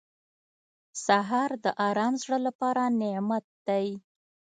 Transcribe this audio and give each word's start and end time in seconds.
سهار 1.05 1.51
د 1.63 1.65
ارام 1.87 2.13
زړه 2.23 2.37
لپاره 2.47 2.83
نعمت 2.99 3.45
دی. 3.67 3.87